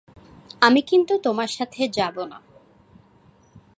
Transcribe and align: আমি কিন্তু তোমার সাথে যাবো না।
আমি 0.61 0.81
কিন্তু 0.81 1.13
তোমার 1.17 1.47
সাথে 1.47 1.81
যাবো 1.89 2.23
না। 2.25 2.37